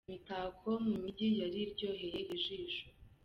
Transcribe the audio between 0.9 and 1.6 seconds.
Mujyi yari